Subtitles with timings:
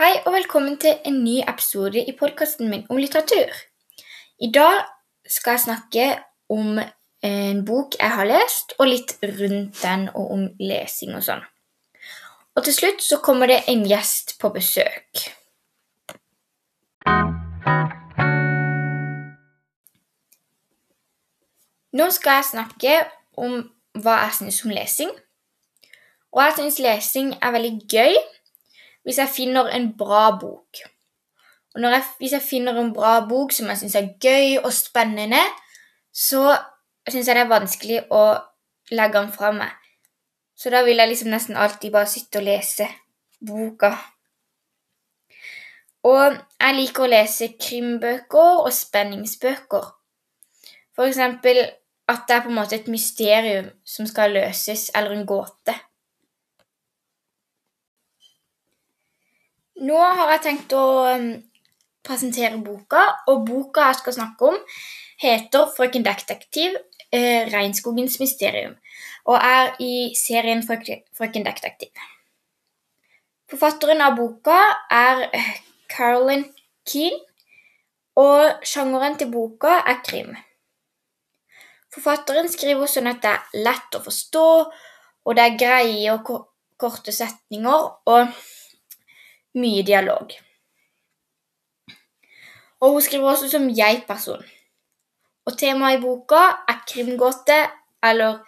[0.00, 3.50] Hei og velkommen til en ny episode i podkasten min om litteratur.
[4.40, 4.78] I dag
[5.28, 6.06] skal jeg snakke
[6.48, 6.78] om
[7.28, 11.44] en bok jeg har lest, og litt rundt den og om lesing og sånn.
[12.56, 15.26] Og til slutt så kommer det en gjest på besøk.
[21.92, 22.98] Nå skal jeg snakke
[23.36, 23.66] om
[24.00, 25.16] hva jeg syns om lesing.
[26.32, 28.22] Og jeg syns lesing er veldig gøy
[29.04, 30.82] hvis jeg finner en bra bok.
[31.74, 35.42] Og jeg, hvis jeg finner en bra bok som jeg syns er gøy og spennende,
[36.12, 36.56] så
[37.08, 38.24] syns jeg det er vanskelig å
[38.90, 39.76] legge den fra meg.
[40.56, 42.88] Så da vil jeg liksom nesten alltid bare sitte og lese
[43.40, 43.94] boka.
[46.04, 49.86] Og jeg liker å lese krimbøker og spenningsbøker.
[50.96, 51.62] For eksempel
[52.10, 55.76] at det er på en måte et mysterium som skal løses, eller en gåte.
[59.80, 61.30] Nå har jeg tenkt å um,
[62.04, 63.00] presentere boka,
[63.32, 64.58] og boka jeg skal snakke om,
[65.20, 66.76] heter 'Frøken Detektiv
[67.12, 68.76] eh, regnskogens mysterium'
[69.24, 72.04] og er i serien 'Frøken Detektiv'.
[73.50, 74.58] Forfatteren av boka
[74.90, 75.50] er eh,
[75.88, 76.44] Carolyn
[76.84, 77.24] Keane,
[78.20, 80.36] og sjangeren til boka er krim.
[81.94, 84.46] Forfatteren skriver sånn at det er lett å forstå,
[85.24, 86.28] og det er greie og
[86.76, 87.92] korte setninger.
[88.06, 88.28] og
[89.54, 90.32] mye dialog.
[92.80, 94.44] Og hun skriver også som jeg-person.
[95.46, 97.58] Og temaet i boka er krimgåte,
[98.04, 98.40] eller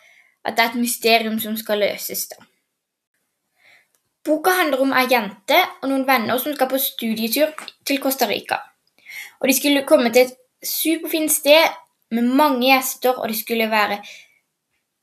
[0.45, 2.27] at det er et mysterium som skal løses.
[2.27, 2.45] da.
[4.25, 7.51] Boka handler om ei jente og noen venner som skal på studietur
[7.85, 8.61] til Costa Rica.
[9.41, 11.75] Og De skulle komme til et superfint sted
[12.11, 13.99] med mange gjester, og det skulle være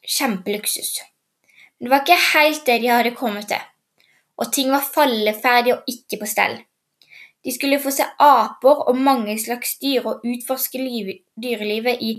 [0.07, 1.01] kjempeluksus.
[1.79, 3.59] Men det var ikke helt det de hadde kommet til
[4.39, 6.57] og ting var falleferdige og ikke på stell.
[7.43, 10.79] De skulle få se aper og mange slags dyr og utforske
[11.43, 12.11] dyrelivet i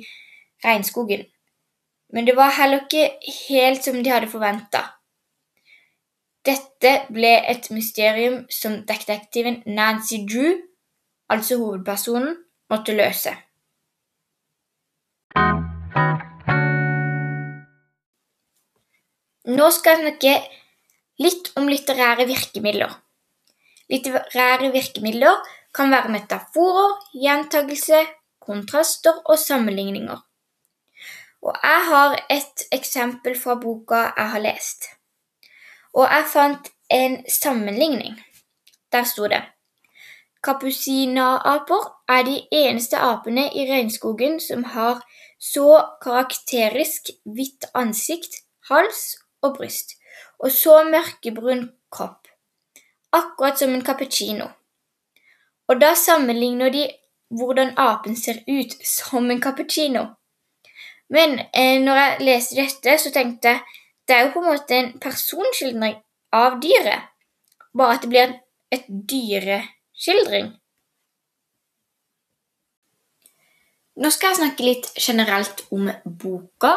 [0.64, 1.24] regnskogen.
[2.12, 3.10] Men det var heller ikke
[3.48, 4.82] helt som de hadde forventa.
[6.44, 10.56] Dette ble et mysterium som detektiven Nancy Drew,
[11.28, 12.36] altså hovedpersonen,
[12.70, 13.34] måtte løse.
[19.50, 20.59] Nå skal jeg snakke
[21.20, 22.92] Litt om litterære virkemidler.
[23.92, 25.42] Litterære virkemidler
[25.76, 28.00] kan være metaforer, gjentagelse,
[28.40, 30.16] kontraster og sammenligninger.
[31.42, 34.88] Og jeg har et eksempel fra boka jeg har lest.
[35.92, 38.16] Og jeg fant en sammenligning.
[38.92, 39.42] Der sto det
[40.42, 45.02] Kapusinaaper er de eneste apene i regnskogen som har
[45.40, 49.99] så karakterisk hvitt ansikt, hals og bryst
[50.40, 52.28] og så mørkebrun kropp,
[53.12, 54.48] akkurat som en cappuccino.
[55.68, 56.86] Og da sammenligner de
[57.30, 60.06] hvordan apen ser ut som en cappuccino.
[61.10, 63.60] Men eh, når jeg leste dette, så tenkte jeg
[64.08, 66.00] det er jo på en måte en personskildring
[66.34, 67.10] av dyret,
[67.76, 68.32] bare at det blir
[68.74, 70.48] et dyreskildring.
[74.00, 76.72] Nå skal jeg snakke litt generelt om boka.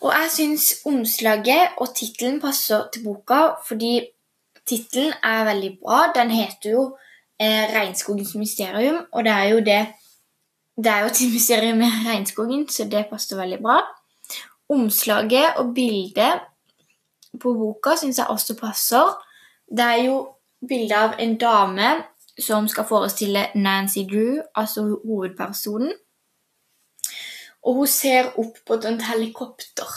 [0.00, 4.06] Og jeg syns omslaget og tittelen passer til boka, fordi
[4.66, 6.12] tittelen er veldig bra.
[6.14, 6.96] Den heter jo
[7.40, 9.86] eh, 'Regnskogens mysterium', og det er jo det
[10.76, 13.80] Det er jo et mysterium med regnskogen, så det passer veldig bra.
[14.68, 16.40] Omslaget og bildet
[17.40, 19.06] på boka syns jeg også passer.
[19.76, 20.28] Det er jo
[20.68, 21.88] bilde av en dame
[22.38, 25.92] som skal forestille Nancy Drew, altså hovedpersonen.
[27.66, 29.90] Og hun ser opp på et helikopter.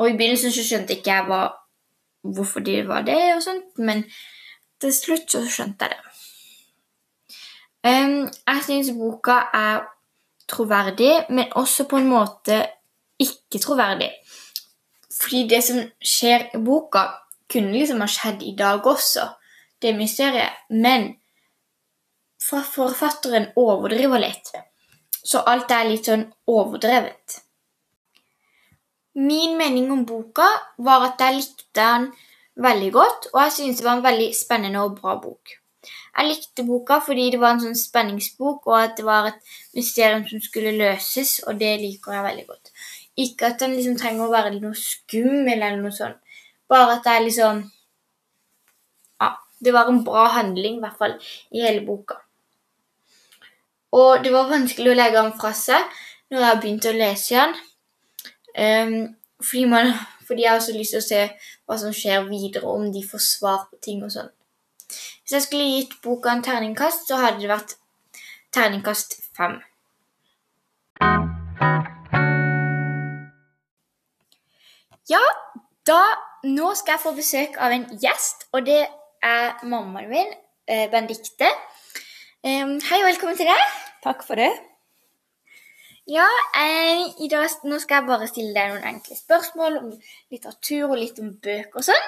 [0.00, 1.40] Og i begynnelsen så skjønte ikke jeg hva,
[2.24, 4.04] hvorfor det var det, og sånt, men
[4.80, 6.06] til slutt så skjønte jeg det.
[7.80, 9.84] Um, jeg syns boka er
[10.48, 12.58] troverdig, men også på en måte
[13.20, 14.10] ikke troverdig.
[15.20, 17.06] Fordi det som skjer i boka,
[17.50, 19.26] kunne liksom ha skjedd i dag også,
[19.82, 20.60] det mysteriet.
[20.70, 21.14] Men
[22.40, 24.52] forfatteren overdriver litt.
[25.24, 27.40] Så alt er litt sånn overdrevet.
[29.20, 30.46] Min mening om boka
[30.78, 32.10] var at jeg likte den
[32.60, 35.56] veldig godt, og jeg syntes det var en veldig spennende og bra bok.
[35.88, 40.26] Jeg likte boka fordi det var en sånn spenningsbok, og at det var et mysterium
[40.28, 42.72] som skulle løses, og det liker jeg veldig godt.
[43.24, 46.18] Ikke at den liksom trenger å være noe skummel eller noe sånt,
[46.70, 47.62] bare at det er liksom
[49.20, 51.18] Ja, det var en bra handling, i hvert fall,
[51.52, 52.20] i hele boka.
[53.96, 56.00] Og det var vanskelig å legge den fra seg
[56.30, 57.56] når jeg begynte å lese den.
[58.54, 58.94] Um,
[59.42, 59.92] fordi, man,
[60.26, 61.22] fordi, jeg har også lyst til å se
[61.66, 64.30] hva som skjer videre, om de får svar på ting og sånn.
[64.90, 67.76] Hvis jeg skulle gitt boka en terningkast, så hadde det vært
[68.54, 69.58] terningkast fem.
[75.10, 75.22] Ja,
[75.86, 76.02] da
[76.40, 78.78] Nå skal jeg få besøk av en gjest, og det
[79.20, 80.30] er mammaen min,
[80.64, 81.50] eh, Benedicte.
[82.40, 83.72] Hei og velkommen til deg.
[84.00, 84.48] Takk for det.
[86.08, 86.24] Ja,
[86.56, 89.90] eh, i dag, Nå skal jeg bare stille deg noen enkle spørsmål om
[90.32, 92.06] litteratur og litt om bøker og sånn.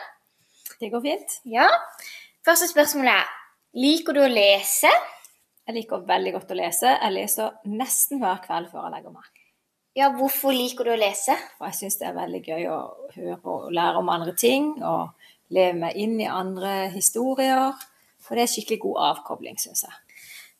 [0.80, 1.36] Det går fint.
[1.44, 1.68] Ja,
[2.42, 3.28] Første spørsmål er
[3.76, 4.88] liker du å lese.
[5.68, 6.96] Jeg liker veldig godt å lese.
[6.96, 9.28] Jeg leser nesten hver kveld før jeg legger meg.
[9.94, 11.36] Ja, Hvorfor liker du å lese?
[11.58, 12.80] For jeg syns det er veldig gøy å
[13.18, 14.82] høre og lære om andre ting.
[14.82, 15.12] Og
[15.52, 17.76] leve meg inn i andre historier.
[18.18, 19.92] For det er skikkelig god avkobling, syns jeg.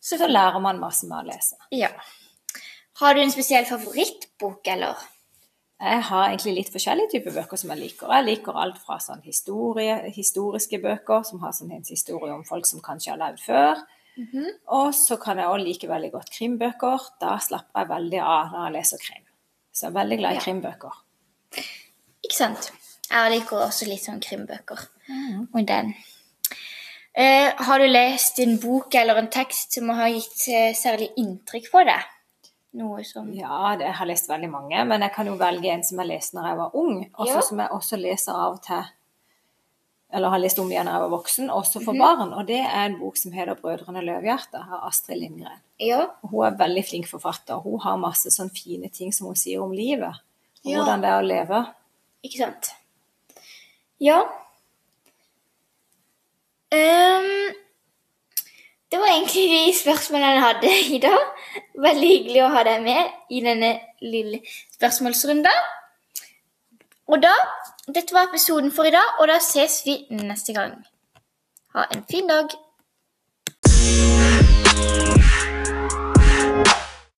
[0.03, 1.57] Så lærer man masse med å lese.
[1.71, 1.93] Ja.
[3.01, 4.99] Har du en spesiell favorittbok, eller?
[5.83, 8.11] Jeg har egentlig litt forskjellige typer bøker som jeg liker.
[8.15, 12.69] Jeg liker alt fra sånn historie, historiske bøker, som har sånn en historie om folk
[12.69, 13.83] som kanskje har levd før.
[14.17, 14.51] Mm -hmm.
[14.67, 16.99] Og så kan jeg også like veldig godt krimbøker.
[17.21, 19.25] Da slapper jeg veldig av når jeg leser krim.
[19.73, 20.41] Så jeg er veldig glad i Ja.
[20.41, 20.93] krimbøker.
[22.25, 22.73] Ikke sant?
[23.11, 24.89] Jeg liker også litt sånn krimbøker.
[25.09, 25.49] Mhm.
[25.55, 25.95] Og den.
[27.15, 31.69] Eh, har du lest en bok eller en tekst som har gitt eh, særlig inntrykk
[31.73, 32.09] på deg?
[32.81, 35.85] Noe som Ja, det, jeg har lest veldig mange, men jeg kan jo velge en
[35.85, 37.41] som jeg leste når jeg var ung, og Ja.
[37.45, 38.85] som jeg også leser av og til
[40.13, 42.35] eller har lest om igjen når jeg var voksen, også for barn.
[42.37, 45.61] Og det er en bok som heter 'Brødrene Løvhjerte' av Astrid Lindgren.
[45.81, 46.07] Ja.
[46.23, 47.63] Hun er veldig flink forfatter.
[47.63, 50.13] Hun har masse sånne fine ting som hun sier om livet.
[50.65, 50.77] Og Ja.
[50.85, 51.67] hvordan det er å leve.
[52.23, 52.75] Ikke sant?
[53.99, 54.23] Ja.
[56.73, 57.55] Um,
[58.93, 61.21] det var egentlig de spørsmålene jeg hadde i dag.
[61.87, 64.41] Veldig hyggelig å ha deg med i denne lille
[64.79, 65.69] spørsmålsrunden.
[67.13, 67.35] Og da
[67.95, 70.77] Dette var episoden for i dag, og da ses vi neste gang.
[71.75, 72.55] Ha en fin dag.